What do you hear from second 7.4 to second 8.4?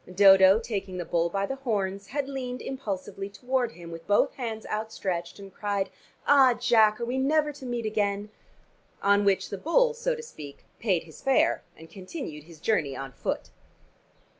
to meet again?"